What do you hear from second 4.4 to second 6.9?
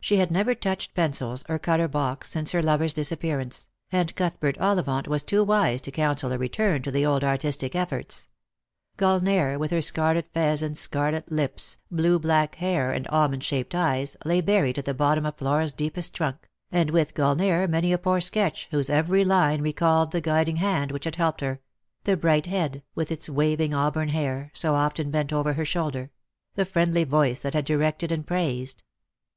Ollivant was too wise to counsel a return